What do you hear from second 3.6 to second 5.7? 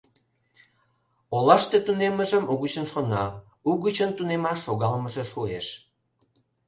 угычын тунемаш шогалмыже шуэш.